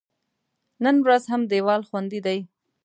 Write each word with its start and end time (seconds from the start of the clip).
نن 0.83 0.95
ورځ 1.05 1.23
هم 1.31 1.41
دیوال 1.51 1.81
خوندي 1.89 2.19
دی. 2.25 2.39